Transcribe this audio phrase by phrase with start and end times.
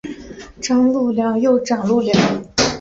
[0.59, 2.11] 张路寮又掌路寮。